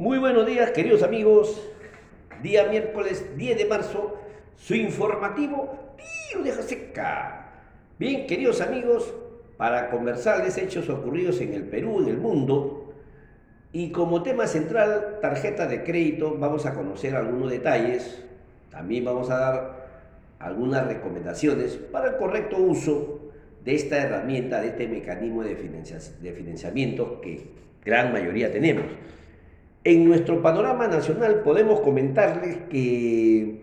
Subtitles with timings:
[0.00, 1.60] Muy buenos días, queridos amigos.
[2.42, 4.16] Día miércoles 10 de marzo,
[4.56, 5.94] su informativo
[6.32, 7.50] Tío de Seca.
[7.98, 9.12] Bien, queridos amigos,
[9.58, 12.94] para conversarles hechos ocurridos en el Perú, en el mundo,
[13.74, 18.24] y como tema central, tarjeta de crédito, vamos a conocer algunos detalles.
[18.70, 19.86] También vamos a dar
[20.38, 23.32] algunas recomendaciones para el correcto uso
[23.62, 25.56] de esta herramienta, de este mecanismo de
[26.32, 27.48] financiamiento que
[27.84, 28.86] gran mayoría tenemos.
[29.82, 33.60] En nuestro panorama nacional podemos comentarles que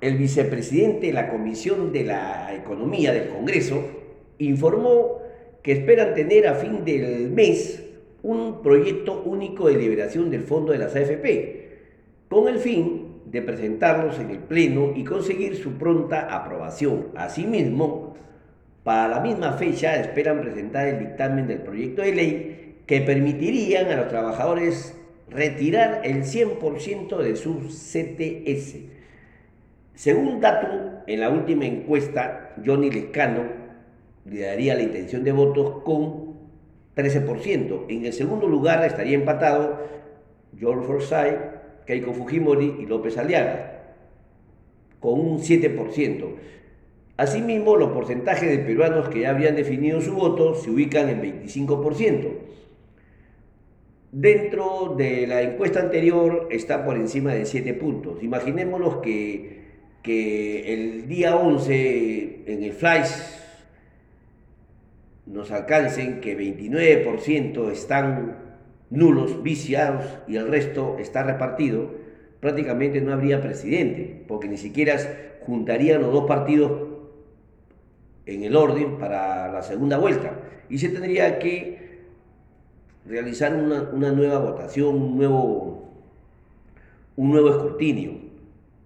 [0.00, 3.84] el vicepresidente de la Comisión de la Economía del Congreso
[4.38, 5.18] informó
[5.62, 7.84] que esperan tener a fin del mes
[8.22, 11.64] un proyecto único de liberación del fondo de las AFP,
[12.30, 17.08] con el fin de presentarlos en el Pleno y conseguir su pronta aprobación.
[17.14, 18.14] Asimismo,
[18.84, 23.96] para la misma fecha esperan presentar el dictamen del proyecto de ley que permitirían a
[23.96, 24.94] los trabajadores
[25.30, 28.76] retirar el 100% de su CTS.
[29.94, 33.42] Según dato, en la última encuesta, Johnny Lescano
[34.24, 36.34] le daría la intención de votos con
[36.96, 37.86] 13%.
[37.88, 39.80] En el segundo lugar estaría empatado
[40.58, 43.94] George Forsyth, Keiko Fujimori y López Aliaga,
[45.00, 46.34] con un 7%.
[47.16, 52.28] Asimismo, los porcentajes de peruanos que ya habían definido su voto se ubican en 25%.
[54.16, 58.22] Dentro de la encuesta anterior está por encima de 7 puntos.
[58.22, 59.64] Imaginémonos que,
[60.04, 63.10] que el día 11 en el flash
[65.26, 68.36] nos alcancen que 29% están
[68.88, 71.90] nulos, viciados y el resto está repartido,
[72.38, 74.96] prácticamente no habría presidente, porque ni siquiera
[75.40, 76.70] juntarían los dos partidos
[78.26, 80.38] en el orden para la segunda vuelta.
[80.68, 81.93] Y se tendría que
[83.06, 85.92] realizar una, nueva votación, un nuevo,
[87.16, 88.12] un nuevo escrutinio,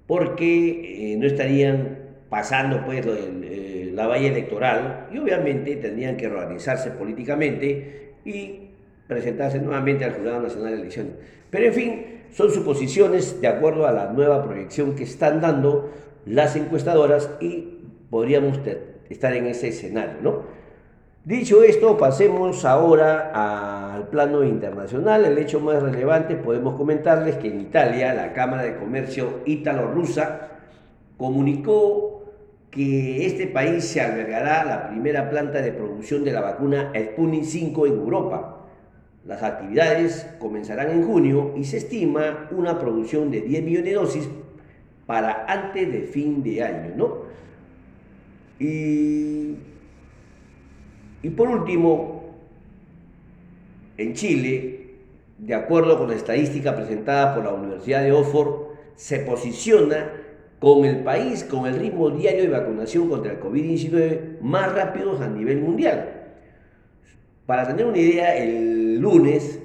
[0.07, 6.91] porque eh, no estarían pasando pues eh, la valla electoral y obviamente tendrían que organizarse
[6.91, 8.69] políticamente y
[9.07, 11.12] presentarse nuevamente al Jurado Nacional de Elecciones.
[11.51, 15.91] Pero en fin, son suposiciones de acuerdo a la nueva proyección que están dando
[16.27, 17.78] las encuestadoras y
[18.11, 18.61] podríamos
[19.09, 20.43] estar en ese escenario, ¿no?
[21.25, 25.25] Dicho esto, pasemos ahora al plano internacional.
[25.27, 30.49] El hecho más relevante podemos comentarles que en Italia la Cámara de Comercio ítalo-rusa
[31.19, 32.25] comunicó
[32.71, 37.87] que este país se albergará la primera planta de producción de la vacuna Sputnik 5
[37.87, 38.67] en Europa.
[39.27, 44.28] Las actividades comenzarán en junio y se estima una producción de 10 millones de dosis
[45.07, 47.17] para antes de fin de año, ¿no?
[48.59, 49.57] Y
[51.23, 52.23] y por último,
[53.97, 54.95] en Chile,
[55.39, 60.12] de acuerdo con la estadística presentada por la Universidad de Oxford, se posiciona
[60.61, 65.28] con el país con el ritmo diario de vacunación contra el COVID-19 más rápido a
[65.28, 66.15] nivel mundial.
[67.47, 69.61] Para tener una idea, el lunes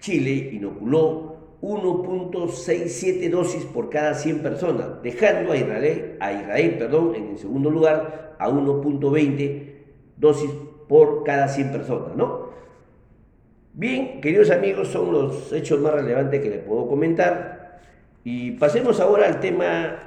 [0.00, 7.28] Chile inoculó 1.67 dosis por cada 100 personas, dejando a Israel, a Israel perdón, en
[7.30, 9.75] el segundo lugar a 1.20
[10.16, 10.50] dosis
[10.88, 12.46] por cada 100 personas, ¿no?
[13.72, 17.80] Bien, queridos amigos, son los hechos más relevantes que les puedo comentar.
[18.24, 20.06] Y pasemos ahora al tema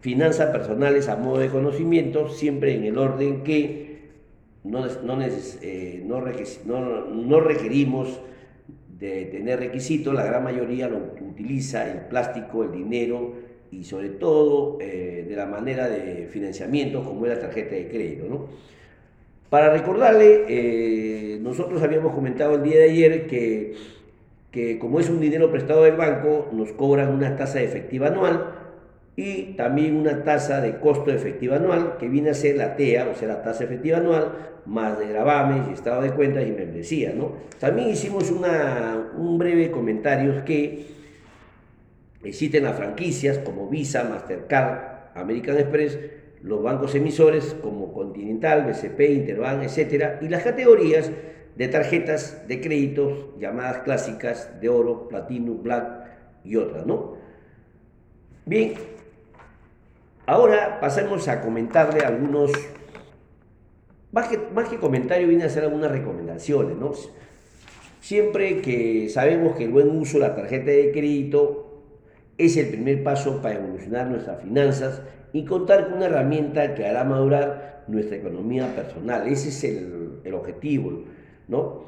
[0.00, 3.92] finanzas personales a modo de conocimiento, siempre en el orden que
[4.64, 8.20] no, no, eh, no, requerimos
[8.98, 13.34] de tener requisitos, la gran mayoría lo utiliza el plástico, el dinero
[13.70, 18.24] y sobre todo eh, de la manera de financiamiento como es la tarjeta de crédito.
[18.28, 18.46] ¿no?
[19.52, 23.74] Para recordarle, eh, nosotros habíamos comentado el día de ayer que,
[24.50, 28.46] que como es un dinero prestado del banco, nos cobran una tasa efectiva anual
[29.14, 33.14] y también una tasa de costo efectiva anual que viene a ser la TEA, o
[33.14, 34.32] sea, la tasa efectiva anual,
[34.64, 37.12] más de gravames y estado de cuentas y membresía.
[37.14, 37.32] ¿no?
[37.60, 40.86] También hicimos una, un breve comentario que
[42.24, 45.98] existen las franquicias como Visa, Mastercard, American Express,
[46.42, 50.22] los bancos emisores como Continental, BCP, Interbank, etc.
[50.22, 51.10] Y las categorías
[51.56, 56.06] de tarjetas de créditos llamadas clásicas de oro, platino, black
[56.44, 57.16] y otras, ¿no?
[58.44, 58.74] Bien,
[60.26, 62.50] ahora pasemos a comentarle algunos,
[64.10, 66.92] más que, más que comentario viene a hacer algunas recomendaciones, ¿no?
[68.00, 71.71] Siempre que sabemos que el buen uso de la tarjeta de crédito
[72.38, 75.02] es el primer paso para evolucionar nuestras finanzas
[75.32, 79.26] y contar con una herramienta que hará madurar nuestra economía personal.
[79.26, 81.04] Ese es el, objetivo,
[81.48, 81.84] ¿no?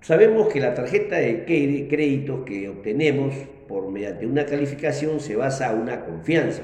[0.00, 3.34] Sabemos que la tarjeta de crédito que obtenemos
[3.68, 6.62] por mediante una calificación se basa en una confianza,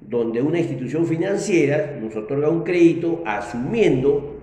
[0.00, 4.40] donde una institución financiera nos otorga un crédito asumiendo,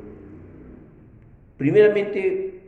[1.57, 2.61] primeramente,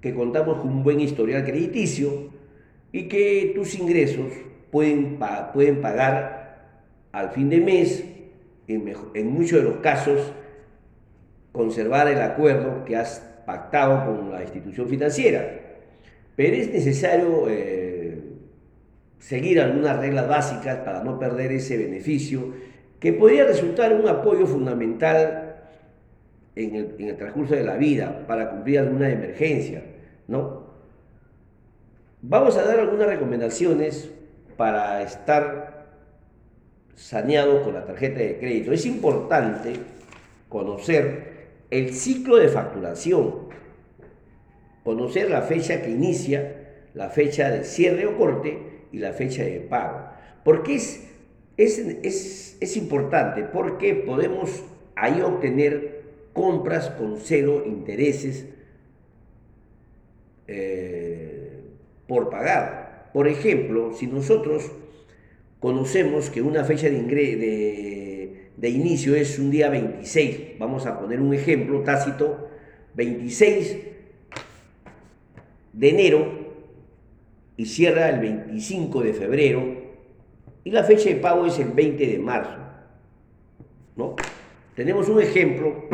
[0.00, 2.31] que contamos con un buen historial crediticio
[2.92, 4.32] y que tus ingresos
[4.70, 5.18] pueden,
[5.52, 6.42] pueden pagar
[7.12, 8.04] al fin de mes,
[8.68, 10.32] en, en muchos de los casos,
[11.52, 15.60] conservar el acuerdo que has pactado con la institución financiera.
[16.36, 18.18] Pero es necesario eh,
[19.18, 22.54] seguir algunas reglas básicas para no perder ese beneficio
[22.98, 25.56] que podría resultar un apoyo fundamental
[26.54, 29.82] en el, transcurso de la vida para cumplir alguna emergencia,
[30.28, 30.61] ¿no?
[32.24, 34.08] Vamos a dar algunas recomendaciones
[34.56, 35.88] para estar
[36.94, 38.72] saneado con la tarjeta de crédito.
[38.72, 39.72] Es importante
[40.48, 41.32] conocer
[41.70, 43.48] el ciclo de facturación,
[44.84, 49.58] conocer la fecha que inicia, la fecha de cierre o corte y la fecha de
[49.58, 50.06] pago.
[50.44, 51.04] ¿Por qué es,
[51.56, 53.42] es, es, importante?
[53.42, 54.62] Porque podemos
[54.94, 56.02] ahí obtener
[56.32, 58.46] compras con cero intereses
[60.46, 61.31] eh,
[62.12, 63.08] por pagar.
[63.14, 64.70] Por ejemplo, si nosotros
[65.60, 68.12] conocemos que una fecha de, de
[68.56, 70.58] de inicio es un día 26.
[70.58, 72.48] Vamos a poner un ejemplo tácito.
[72.94, 73.78] 26
[75.72, 76.28] de enero
[77.56, 79.62] y cierra el 25 de febrero
[80.62, 82.58] y la fecha de pago es el 20 de marzo.
[83.96, 84.16] ¿no?
[84.76, 85.88] Tenemos un ejemplo.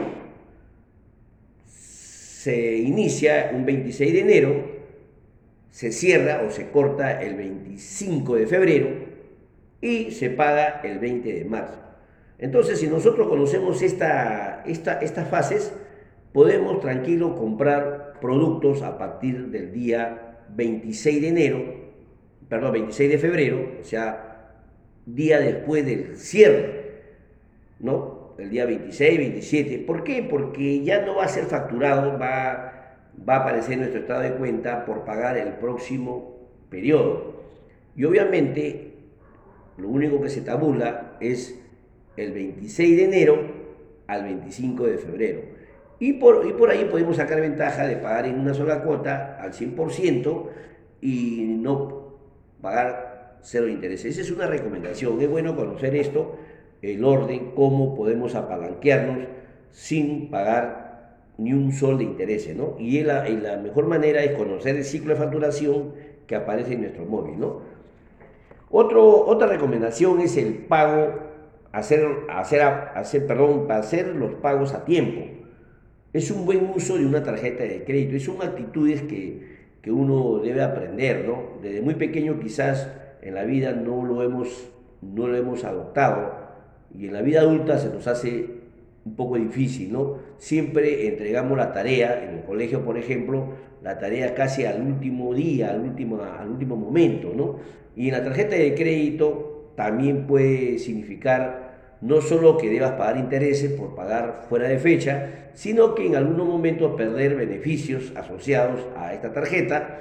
[1.69, 4.77] Se inicia un 26 de enero,
[5.70, 8.88] se cierra o se corta el 25 de febrero
[9.81, 11.79] y se paga el 20 de marzo.
[12.38, 15.73] Entonces, si nosotros conocemos esta, estas fases,
[16.32, 21.75] podemos tranquilo comprar productos a partir del día 26 de enero,
[22.49, 24.55] perdón, 26 de febrero, o sea,
[25.05, 26.79] día después del cierre,
[27.81, 28.35] ¿no?
[28.38, 29.79] El día 26, 27.
[29.81, 30.26] ¿Por qué?
[30.29, 32.77] Porque ya no va a ser facturado, va,
[33.29, 37.43] va a aparecer en nuestro estado de cuenta por pagar el próximo periodo.
[37.97, 38.94] Y obviamente,
[39.76, 41.59] lo único que se tabula es
[42.17, 43.38] el 26 de enero
[44.06, 45.41] al 25 de febrero.
[46.00, 49.53] Y por, y por ahí podemos sacar ventaja de pagar en una sola cuota al
[49.53, 50.49] 100%
[51.00, 52.19] y no
[52.61, 54.12] pagar cero intereses.
[54.12, 55.20] Esa es una recomendación.
[55.20, 56.37] Es bueno conocer esto,
[56.82, 59.26] el orden, cómo podemos apalanquearnos
[59.73, 60.88] sin pagar
[61.38, 62.75] ni un sol de intereses, ¿no?
[62.79, 63.25] Y la,
[63.62, 65.94] mejor manera es conocer el ciclo de facturación
[66.26, 67.62] que aparece en nuestro móvil, ¿no?
[68.70, 71.29] Otra recomendación es el pago
[71.73, 75.23] hacer, hacer, hacer, perdón, hacer los pagos a tiempo.
[76.12, 80.41] Es un buen uso de una tarjeta de crédito y son actitudes que, que uno
[80.41, 81.61] debe aprender, ¿no?
[81.62, 82.91] Desde muy pequeño quizás
[83.23, 84.70] en la vida no lo hemos,
[85.02, 86.49] no lo hemos adoptado
[86.96, 88.57] y en la vida adulta se nos hace
[89.04, 90.18] un poco difícil, ¿no?
[90.38, 95.70] Siempre entregamos la tarea, en el colegio, por ejemplo, la tarea casi al último día,
[95.70, 97.56] al último, al último momento, ¿no?
[97.96, 101.68] Y en la tarjeta de crédito también puede significar
[102.00, 106.46] no solo que debas pagar intereses por pagar fuera de fecha, sino que en algún
[106.46, 110.00] momento perder beneficios asociados a esta tarjeta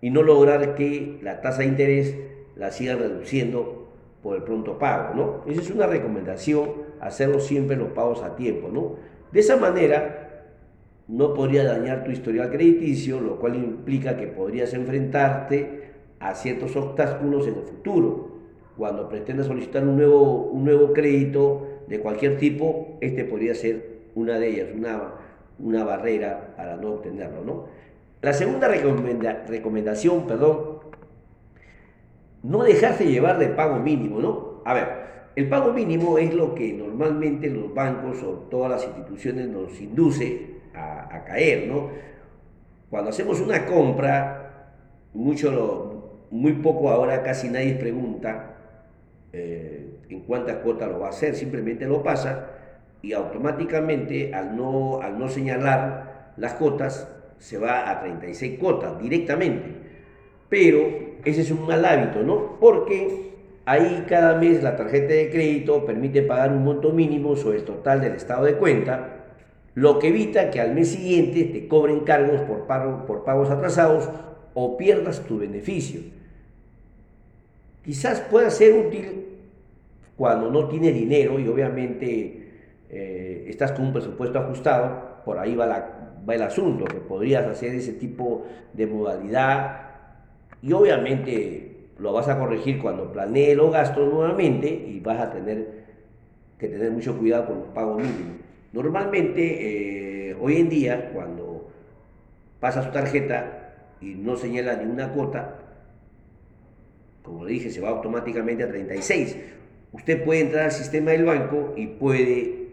[0.00, 2.14] y no lograr que la tasa de interés
[2.56, 3.83] la siga reduciendo
[4.24, 5.52] por el pronto pago, ¿no?
[5.52, 8.94] Esa es una recomendación, hacerlo siempre los pagos a tiempo, ¿no?
[9.30, 10.46] De esa manera
[11.06, 15.90] no podría dañar tu historial crediticio, lo cual implica que podrías enfrentarte
[16.20, 18.30] a ciertos obstáculos en el futuro.
[18.78, 24.38] Cuando pretenda solicitar un nuevo, un nuevo crédito de cualquier tipo, este podría ser una
[24.38, 25.02] de ellas, una,
[25.58, 27.44] una barrera para no obtenerlo.
[27.44, 27.66] ¿no?
[28.22, 30.73] La segunda recomendación, perdón,
[32.44, 34.20] no dejarse llevar de pago mínimo.
[34.20, 34.62] ¿no?
[34.64, 34.88] A ver,
[35.34, 40.54] el pago mínimo es lo que normalmente los bancos o todas las instituciones nos induce
[40.74, 41.66] a, caer.
[41.66, 41.88] ¿no?
[42.90, 44.68] Cuando hacemos una compra,
[45.14, 48.56] mucho muy poco ahora casi nadie pregunta
[49.32, 52.50] eh, en cuántas cuotas lo va a hacer, simplemente lo pasa
[53.00, 57.08] y automáticamente al no, al no señalar las cuotas
[57.38, 59.83] se va a 36 cuotas directamente.
[60.54, 60.86] Pero
[61.24, 62.60] ese es un mal hábito, ¿no?
[62.60, 63.32] Porque
[63.64, 68.00] ahí cada mes la tarjeta de crédito permite pagar un monto mínimo sobre el total
[68.00, 69.24] del estado de cuenta,
[69.74, 74.08] lo que evita que al mes siguiente te cobren cargos por, pago, por pagos atrasados
[74.54, 76.02] o pierdas tu beneficio.
[77.84, 79.24] Quizás pueda ser útil
[80.16, 82.52] cuando no tiene dinero y obviamente
[82.90, 87.44] eh, estás con un presupuesto ajustado, por ahí va la, va el asunto, que podrías
[87.44, 89.83] hacer ese tipo de modalidad
[90.64, 95.84] y obviamente lo vas a corregir cuando planee los gastos nuevamente y vas a tener
[96.58, 98.38] que tener mucho cuidado con los pagos mínimos.
[98.72, 101.68] Normalmente, eh, hoy en día, cuando
[102.60, 105.58] pasa su tarjeta y no señala ninguna cuota,
[107.22, 109.36] como le dije, se va automáticamente a 36.
[109.92, 112.68] Usted puede entrar al sistema del banco y puede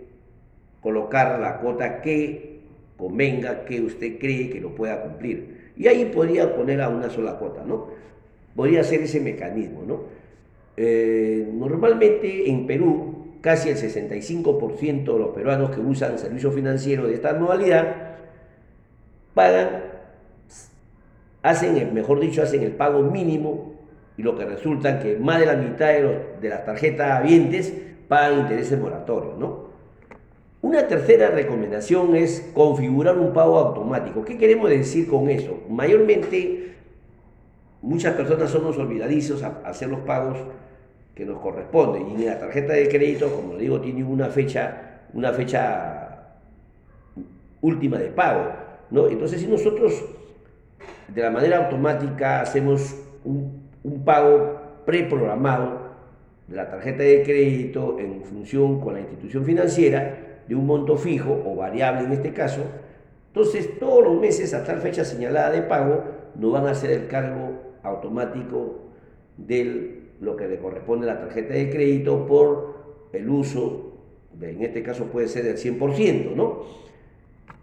[0.82, 2.62] colocar la cuota que
[2.96, 5.61] convenga, que usted cree que lo pueda cumplir.
[5.78, 7.88] Y ahí podría poner a una sola cuota, ¿no?
[8.56, 10.02] Podría ser ese mecanismo, ¿no?
[10.78, 17.16] Eh, normalmente en Perú, casi el 65% de los peruanos que usan servicios financieros de
[17.16, 18.12] esta modalidad
[19.34, 19.84] pagan,
[21.42, 23.74] hacen, mejor dicho, hacen el pago mínimo
[24.18, 27.74] y lo que resulta que más de la mitad de, las tarjetas habientes
[28.08, 29.61] pagan intereses moratorios, ¿no?
[30.62, 34.24] Una tercera recomendación es configurar un pago automático.
[34.24, 35.64] ¿Qué queremos decir con eso?
[35.70, 36.76] Mayormente,
[37.82, 40.38] muchas personas somos olvidadizos a hacer los pagos
[41.16, 42.20] que nos corresponden.
[42.20, 46.36] Y la tarjeta de crédito, como digo, tiene una fecha, una fecha
[47.62, 48.52] última de pago.
[48.92, 49.08] ¿no?
[49.08, 50.04] Entonces, si nosotros
[51.08, 55.92] de la manera automática hacemos un un pago preprogramado
[56.48, 61.44] de la tarjeta de crédito en función con la institución financiera de un monto fijo
[61.46, 62.62] o variable en este caso,
[63.28, 66.04] entonces todos los meses hasta la fecha señalada de pago
[66.36, 67.54] no van a hacer el cargo
[67.84, 68.82] automático
[69.38, 72.76] de lo que le corresponde a la tarjeta de crédito por
[73.14, 73.94] el uso,
[74.42, 76.64] en este caso puede ser del 100%, ¿no?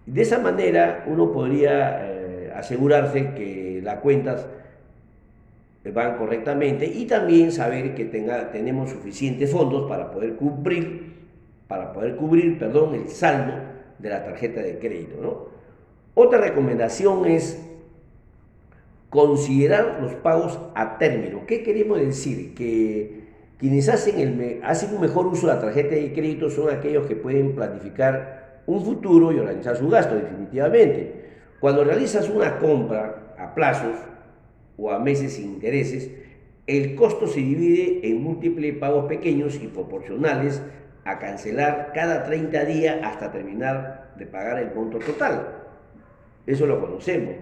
[0.07, 4.47] De esa manera uno podría eh, asegurarse que las cuentas
[5.92, 11.18] van correctamente y también saber que tenga, tenemos suficientes fondos para poder cumplir,
[11.69, 13.55] para poder cubrir, perdón, el saldo
[13.99, 15.51] de la tarjeta de crédito.
[16.15, 17.65] Otra recomendación es
[19.11, 21.47] considerar los pagos a término.
[21.47, 22.55] ¿Qué queremos decir?
[22.55, 27.07] Que quienes hacen, el, hacen un mejor uso de la tarjeta de crédito son aquellos
[27.07, 31.27] que pueden planificar un futuro y organizar su gasto definitivamente.
[31.61, 33.97] Cuando realizas una compra a plazos,
[34.79, 36.11] o a meses sin intereses,
[36.67, 40.63] el costo se divide en múltiples pagos pequeños y proporcionales
[41.09, 45.49] a cancelar cada 30 días hasta terminar de pagar el monto total.
[46.47, 47.35] Eso lo conocemos.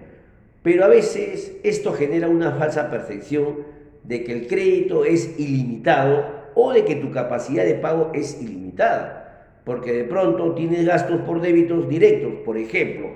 [0.63, 3.57] Pero a veces esto genera una falsa percepción
[4.03, 9.61] de que el crédito es ilimitado o de que tu capacidad de pago es ilimitada,
[9.65, 13.09] porque de pronto tienes gastos por débitos directos, por ejemplo,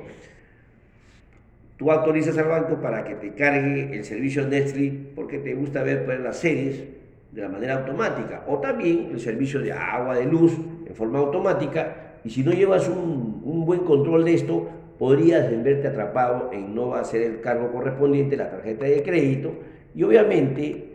[1.82, 6.06] Tú autorizas al banco para que te cargue el servicio Netflix porque te gusta ver
[6.06, 6.84] pues, las series
[7.32, 8.44] de la manera automática.
[8.48, 10.54] O también el servicio de agua, de luz,
[10.86, 12.18] en forma automática.
[12.24, 14.68] Y si no llevas un, un buen control de esto,
[15.00, 19.54] podrías verte atrapado en no hacer el cargo correspondiente, la tarjeta de crédito.
[19.96, 20.88] Y obviamente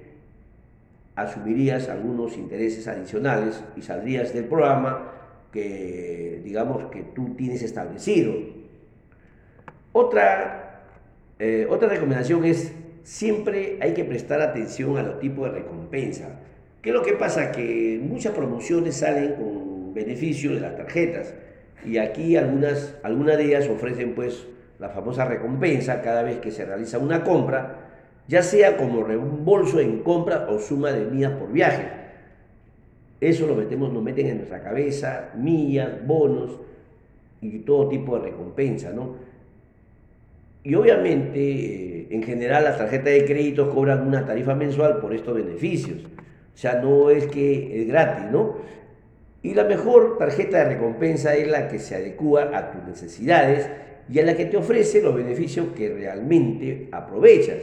[1.14, 5.12] asumirías algunos intereses adicionales y saldrías del programa
[5.52, 8.34] que digamos que tú tienes establecido.
[9.92, 10.66] Otra
[11.38, 12.72] eh, otra recomendación es
[13.06, 16.40] siempre hay que prestar atención a los tipos de recompensa.
[16.82, 17.52] ¿Qué es lo que pasa?
[17.52, 21.32] Que muchas promociones salen con beneficio de las tarjetas
[21.84, 24.48] y aquí algunas, algunas de ellas ofrecen pues
[24.80, 27.76] la famosa recompensa cada vez que se realiza una compra,
[28.26, 31.86] ya sea como reembolso en compra o suma de millas por viaje.
[33.20, 36.58] Eso lo metemos, nos meten en nuestra cabeza, millas, bonos
[37.40, 39.14] y todo tipo de recompensa, ¿no?
[40.66, 45.36] Y obviamente, eh, en general, las tarjetas de crédito cobran una tarifa mensual por estos
[45.36, 46.02] beneficios.
[46.02, 48.56] O sea, no es que es gratis, ¿no?
[49.42, 53.70] Y la mejor tarjeta de recompensa es la que se adecua a tus necesidades
[54.10, 57.58] y a la que te ofrece los beneficios que realmente aprovechas.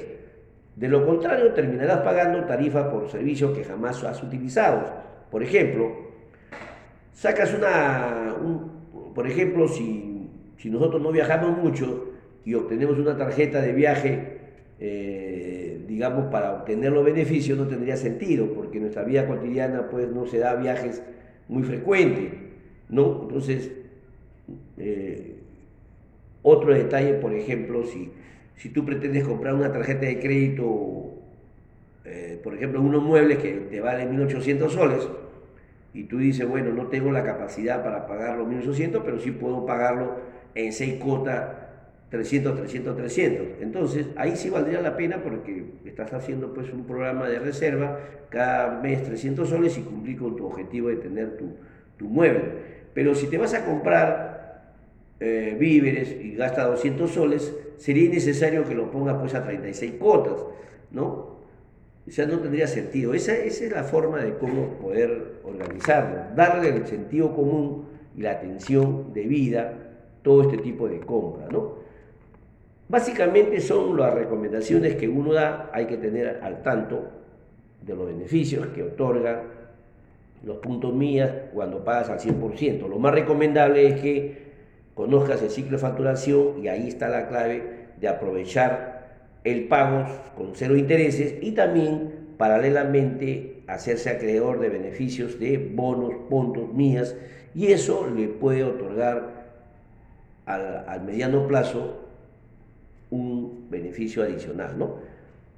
[0.77, 4.81] De lo contrario, terminarás pagando tarifa por servicios que jamás has utilizado.
[5.29, 5.91] Por ejemplo,
[7.11, 8.33] sacas una,
[9.13, 12.12] por ejemplo, si, si nosotros no viajamos mucho,
[12.45, 14.37] y obtenemos una tarjeta de viaje,
[14.79, 20.25] eh, digamos, para obtener los beneficios, no tendría sentido, porque nuestra vida cotidiana pues no
[20.25, 21.01] se da viajes
[21.47, 22.33] muy frecuentes,
[22.89, 23.21] ¿no?
[23.23, 23.71] Entonces,
[24.77, 25.35] eh,
[26.41, 28.11] otro detalle, por ejemplo, si,
[28.57, 31.13] si tú pretendes comprar una tarjeta de crédito,
[32.03, 35.07] eh, por ejemplo, unos muebles que te valen 1.800 soles,
[35.93, 39.65] y tú dices, bueno, no tengo la capacidad para pagar los 1.800, pero sí puedo
[39.65, 40.17] pagarlo
[40.55, 41.62] en seis cuotas
[42.13, 43.47] 300, 300, 300.
[43.59, 47.97] Entonces, ahí sí valdría la pena porque estás haciendo pues un programa de reserva
[48.29, 51.55] cada mes 300 soles y cumplir con tu objetivo de tener tu,
[51.97, 52.43] tu mueble.
[52.93, 54.75] Pero si te vas a comprar
[55.19, 60.45] eh, víveres y gasta 200 soles, sería necesario que lo ponga pues a 36 cotas,
[60.91, 61.39] ¿no?
[62.07, 63.15] O sea, no tendría sentido.
[63.15, 68.33] Esa, esa es la forma de cómo poder organizarlo, darle el sentido común y la
[68.33, 69.73] atención debida
[70.21, 71.81] todo este tipo de compra, ¿no?
[72.89, 77.09] Básicamente son las recomendaciones que uno da, hay que tener al tanto
[77.81, 79.43] de los beneficios que otorga
[80.43, 82.87] los puntos mías cuando pagas al 100%.
[82.87, 84.43] Lo más recomendable es que
[84.93, 88.93] conozcas el ciclo de facturación y ahí está la clave de aprovechar
[89.43, 96.73] el pago con cero intereses y también paralelamente hacerse acreedor de beneficios de bonos, puntos
[96.73, 97.15] mías
[97.55, 99.43] y eso le puede otorgar
[100.45, 102.02] al, mediano plazo
[103.73, 104.95] beneficio adicional, ¿no?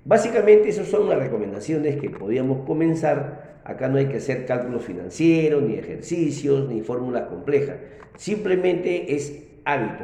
[0.03, 3.59] Básicamente esas son las recomendaciones que podíamos comenzar.
[3.63, 7.77] Acá no hay que hacer cálculos financieros, ni ejercicios, ni fórmulas complejas.
[8.15, 10.03] Simplemente es hábito.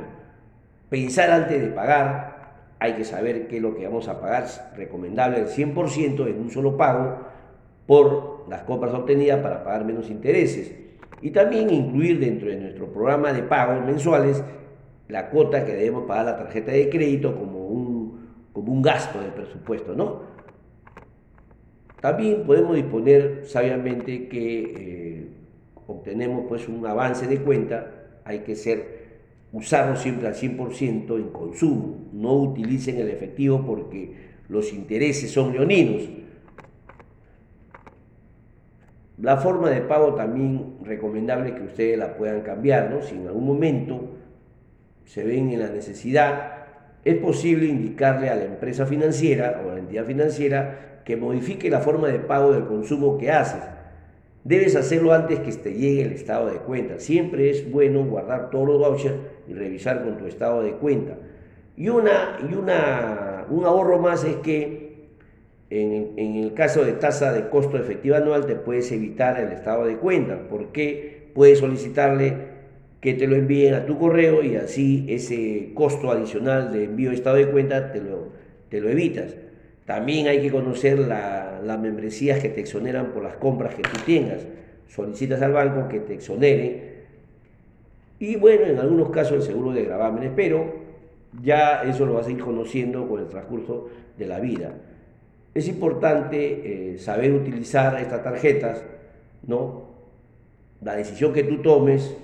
[0.89, 2.31] Pensar antes de pagar,
[2.79, 6.49] hay que saber qué es lo que vamos a pagar, recomendable el 100% en un
[6.49, 7.19] solo pago
[7.85, 10.73] por las compras obtenidas para pagar menos intereses.
[11.21, 14.43] Y también incluir dentro de nuestro programa de pagos mensuales
[15.07, 17.60] la cuota que debemos pagar la tarjeta de crédito como
[18.69, 20.21] un gasto del presupuesto, ¿no?
[22.01, 25.27] También podemos disponer sabiamente que eh,
[25.87, 27.91] obtenemos pues un avance de cuenta,
[28.25, 29.01] hay que ser,
[29.53, 34.15] usarlo siempre al 100% en consumo, no utilicen el efectivo porque
[34.49, 36.09] los intereses son leoninos.
[39.19, 43.03] La forma de pago también recomendable que ustedes la puedan cambiar, ¿no?
[43.03, 44.09] Si en algún momento
[45.05, 46.60] se ven en la necesidad,
[47.03, 51.79] es posible indicarle a la empresa financiera o a la entidad financiera que modifique la
[51.79, 53.62] forma de pago del consumo que haces.
[54.43, 57.00] Debes hacerlo antes que te llegue el estado de cuenta.
[57.00, 59.15] Siempre es bueno guardar todos los vouchers
[59.48, 61.17] y revisar con tu estado de cuenta.
[61.77, 64.91] Y, una, y una, un ahorro más es que
[65.72, 69.96] en, el caso de tasa de costo efectiva anual te puedes evitar el estado de
[69.96, 72.50] cuenta porque puedes solicitarle
[73.01, 77.16] que te lo envíen a tu correo y así ese costo adicional de envío de
[77.16, 78.29] estado de cuenta te lo,
[78.70, 79.35] te lo evitas.
[79.85, 84.46] También hay que conocer las membresías que te exoneran por las compras que tú tengas.
[84.87, 86.92] Solicitas al banco que te exonere.
[88.20, 90.75] Y bueno, en algunos casos el seguro de gravámenes, pero
[91.42, 94.74] ya eso lo vas a ir conociendo con el transcurso de la vida.
[95.55, 98.83] Es importante eh, saber utilizar estas tarjetas,
[99.48, 99.90] ¿no?
[100.81, 102.16] La decisión que tú tomes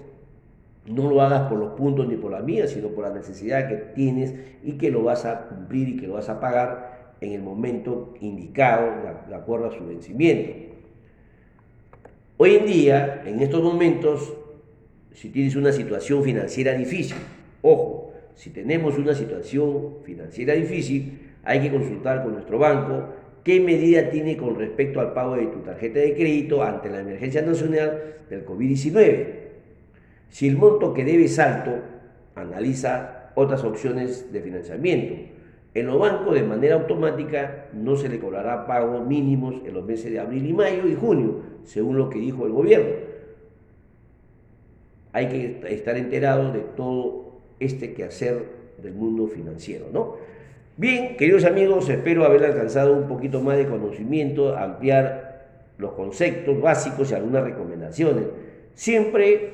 [0.88, 3.76] no lo hagas por los puntos ni por la mía, sino por la necesidad que
[3.76, 7.42] tienes y que lo vas a cumplir y que lo vas a pagar en el
[7.42, 8.92] momento indicado,
[9.28, 10.54] de acuerdo a su vencimiento.
[12.38, 14.34] Hoy en día, en estos momentos,
[15.12, 17.18] si tienes una situación financiera difícil,
[17.64, 23.06] ojo, si tenemos una situación financiera difícil, hay que consultar con nuestro banco
[23.44, 27.42] qué medida tiene con respecto al pago de tu tarjeta de crédito ante la emergencia
[27.42, 29.47] nacional del COVID-19
[30.30, 31.72] si el monto que debe es alto,
[32.36, 35.16] analiza otras opciones de financiamiento.
[35.74, 40.12] En los bancos, de manera automática, no se le cobrará pagos mínimos en los meses
[40.12, 42.96] de abril y mayo y junio, según lo que dijo el gobierno.
[45.14, 48.44] Hay que estar enterados de todo este quehacer
[48.82, 50.16] del mundo financiero, ¿no?
[50.78, 57.12] Bien, queridos amigos, espero haber alcanzado un poquito más de conocimiento, ampliar los conceptos básicos
[57.12, 58.26] y algunas recomendaciones.
[58.74, 59.54] Siempre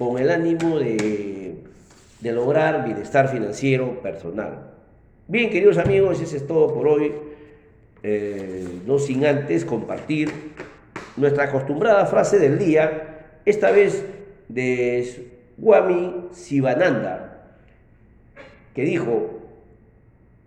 [0.00, 1.56] con el ánimo de,
[2.22, 4.72] lograr bienestar financiero personal.
[5.28, 7.12] Bien, queridos amigos, eso es todo por hoy.
[8.02, 10.30] Eh, no sin antes compartir
[11.18, 14.02] nuestra acostumbrada frase del día, esta vez
[14.48, 15.28] de
[15.60, 17.58] Swami Sivananda,
[18.74, 19.38] que dijo,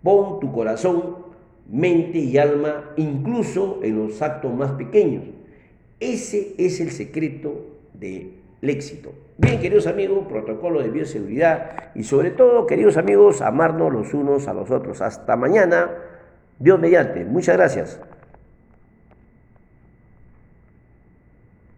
[0.02, 1.26] pon tu corazón,
[1.70, 5.26] mente y alma incluso en los actos más pequeños.
[6.00, 9.12] Ese es el secreto del éxito.
[9.36, 14.54] Bien, queridos amigos, protocolo de bioseguridad y sobre todo, queridos amigos, amarnos los unos a
[14.54, 15.00] los otros.
[15.00, 15.90] Hasta mañana,
[16.58, 17.24] Dios mediante.
[17.24, 18.00] Muchas gracias.